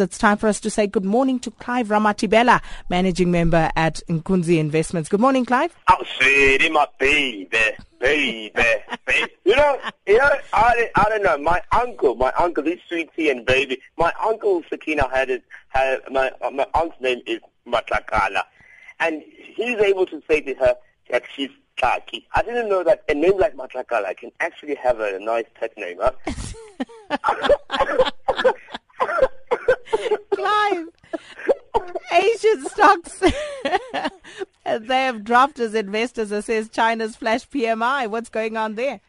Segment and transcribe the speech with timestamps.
[0.00, 4.58] It's time for us to say good morning to Clive Ramatibela, Managing Member at Nkunzi
[4.58, 5.08] Investments.
[5.08, 5.74] Good morning, Clive.
[5.88, 7.48] Oh, sweetie, my baby,
[7.98, 9.32] baby, baby.
[9.44, 11.38] You know, you know, I, I don't know.
[11.38, 13.80] My uncle, my uncle, this sweetie and baby.
[13.96, 15.42] My uncle Sakina had it.
[15.68, 18.42] Had my my aunt's name is Matlakala,
[19.00, 19.22] and
[19.54, 20.76] he's able to say to her
[21.10, 22.24] that she's Tlaki.
[22.34, 25.98] I didn't know that a name like Matlakala can actually have a nice pet name.
[26.00, 26.12] Huh?
[30.34, 30.88] Clive,
[32.12, 33.18] Asian stocks,
[34.64, 38.08] they have dropped as investors assess China's flash PMI.
[38.08, 39.00] What's going on there?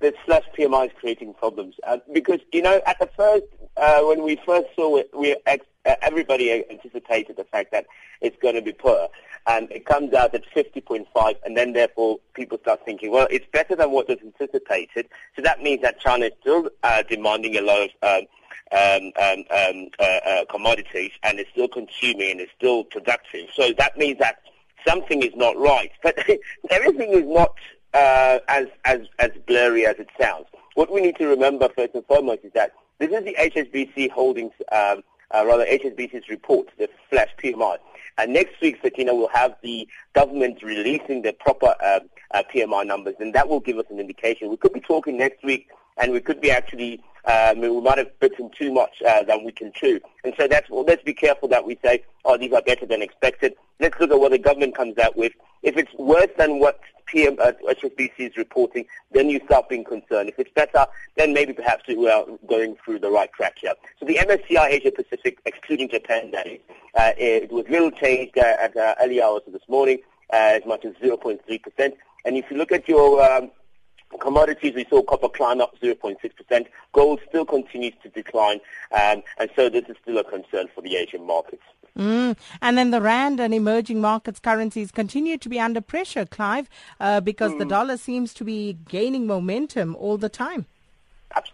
[0.00, 3.44] The flash PMI is creating problems uh, because, you know, at the first,
[3.76, 7.86] uh, when we first saw it, we ex- uh, everybody anticipated the fact that
[8.20, 9.08] it's going to be poor.
[9.46, 13.74] And it comes out at 50.5, and then therefore people start thinking, well, it's better
[13.74, 15.08] than what was anticipated.
[15.34, 18.26] So that means that China is still uh, demanding a lot of um,
[18.72, 23.48] um, um, um, uh, uh, commodities and is still consuming and is still productive.
[23.54, 24.42] So that means that
[24.86, 25.90] something is not right.
[26.02, 26.18] But
[26.70, 27.54] everything is not
[27.94, 30.46] uh, as, as, as blurry as it sounds.
[30.74, 34.52] What we need to remember first and foremost is that this is the HSBC Holdings,
[34.70, 35.02] um,
[35.34, 37.78] uh, rather HSBC's report, the flash PMI.
[38.18, 42.00] And next week, Sakina, will have the government releasing the proper uh,
[42.32, 44.50] uh, PMI numbers, and that will give us an indication.
[44.50, 48.18] We could be talking next week, and we could be actually um, we might have
[48.20, 50.00] bitten too much uh, than we can chew.
[50.24, 53.00] And so that's well, let's be careful that we say, oh, these are better than
[53.00, 53.54] expected.
[53.80, 55.32] Let's look at what the government comes out with.
[55.62, 56.80] If it's worse than what
[57.12, 60.30] PM, uh, HSBC is reporting, then you start being concerned.
[60.30, 63.74] If it's better, then maybe perhaps we are going through the right track here.
[64.00, 66.60] So the MSCI Asia Pacific, excluding Japan, that is,
[66.94, 69.98] uh, it was little changed uh, at uh, early hours of this morning,
[70.32, 71.92] uh, as much as 0.3%.
[72.24, 73.50] And if you look at your um,
[74.20, 76.66] Commodities, we saw copper climb up 0.6%.
[76.92, 78.60] Gold still continues to decline,
[78.92, 81.62] um, and so this is still a concern for the Asian markets.
[81.98, 82.36] Mm.
[82.60, 86.68] And then the rand and emerging markets currencies continue to be under pressure, Clive,
[87.00, 87.58] uh, because mm.
[87.58, 90.66] the dollar seems to be gaining momentum all the time.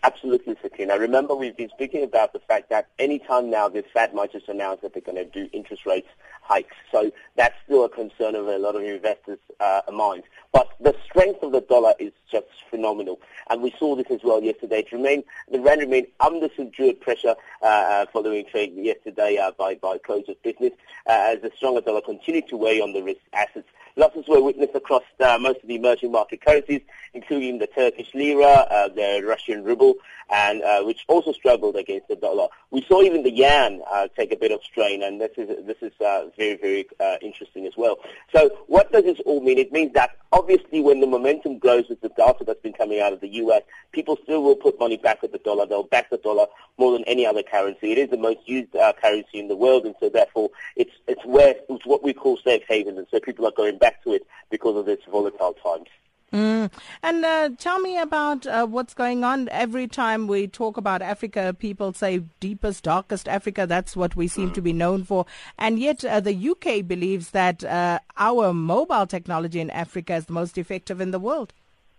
[0.03, 0.99] Absolutely, Sakina.
[0.99, 4.49] Remember, we've been speaking about the fact that any time now the Fed might just
[4.49, 6.09] announce that they're going to do interest rates
[6.43, 6.75] hikes.
[6.91, 10.27] So that's still a concern of a lot of investors' uh, minds.
[10.53, 13.21] But the strength of the dollar is just phenomenal.
[13.51, 14.81] And we saw this as well yesterday.
[14.81, 19.75] It remained, the rand remained under subdued pressure uh, uh, following trade yesterday uh, by,
[19.75, 20.73] by close of business
[21.07, 23.69] uh, as the stronger dollar continued to weigh on the risk assets.
[23.99, 26.83] Losses were witnessed across uh, most of the emerging market currencies,
[27.15, 29.95] including the Turkish lira, uh, the Russian ruble,
[30.31, 32.47] and uh, which also struggled against the dollar.
[32.71, 35.79] We saw even the yen uh, take a bit of strain, and this is this
[35.83, 37.99] is uh, very very uh, interesting as well.
[38.33, 39.59] So, what does this all mean?
[39.59, 43.13] It means that obviously, when the momentum grows with the data that's been coming out
[43.13, 45.67] of the U.S., people still will put money back at the dollar.
[45.67, 46.47] They'll back the dollar
[46.79, 47.91] more than any other currency.
[47.91, 48.73] It is the most used
[49.03, 52.63] currency in the world, and so therefore, it's it's where it's what we call safe
[52.69, 55.89] haven, and so people are going back back to it because of this volatile times.
[56.33, 56.71] Mm.
[57.03, 59.49] And uh, tell me about uh, what's going on.
[59.49, 63.67] Every time we talk about Africa, people say deepest, darkest Africa.
[63.67, 64.55] That's what we seem mm.
[64.55, 65.25] to be known for.
[65.59, 70.35] And yet, uh, the UK believes that uh, our mobile technology in Africa is the
[70.35, 71.55] most effective in the world.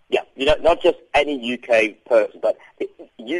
[0.09, 2.88] Yeah, you know, not just any UK person, but the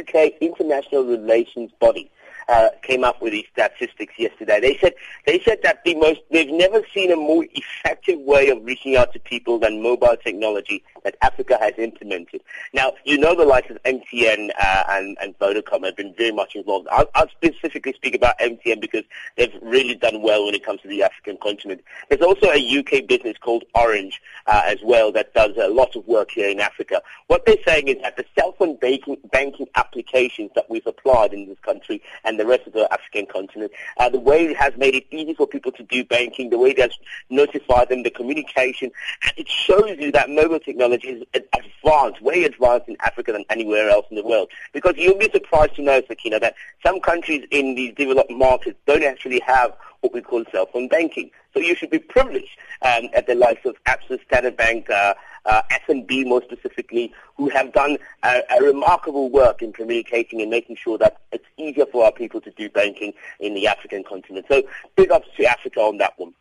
[0.00, 2.10] UK International Relations Body
[2.50, 4.60] uh, came up with these statistics yesterday.
[4.60, 4.94] They said
[5.26, 9.12] they said that the most they've never seen a more effective way of reaching out
[9.12, 12.42] to people than mobile technology that Africa has implemented.
[12.72, 16.54] Now, you know the likes of MTN uh, and, and Vodacom have been very much
[16.54, 16.88] involved.
[16.90, 19.04] I'll, I'll, specifically speak about MTN because
[19.36, 21.82] they've really done well when it comes to the African continent.
[22.08, 26.06] There's also a UK business called Orange uh, as well that does a lot of
[26.06, 27.00] work here in Africa.
[27.28, 31.48] What they're saying is that the cell phone banking, banking applications that we've applied in
[31.48, 34.94] this country and the rest of the African continent, uh, the way it has made
[34.94, 36.92] it easy for people to do banking, the way it has
[37.30, 38.90] notified them, the communication,
[39.36, 44.06] it shows you that mobile technology is advanced, way advanced in Africa than anywhere else
[44.10, 44.50] in the world.
[44.72, 49.04] Because you'll be surprised to know, Sakina, that some countries in these developed markets don't
[49.04, 51.30] actually have what we call cell phone banking.
[51.52, 55.62] So you should be privileged um, at the likes of Absa, Standard Bank, uh, uh,
[55.88, 60.98] FNB more specifically, who have done a, a, remarkable work in communicating and making sure
[60.98, 64.46] that it's easier for our people to do banking in the African continent.
[64.48, 64.62] So
[64.96, 66.34] big ups to Africa on that one.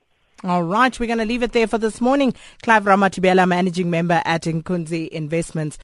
[0.46, 2.34] All right, we're going to leave it there for this morning.
[2.64, 5.78] Clive Ramatibela, Managing Member at Nkunzi Investments.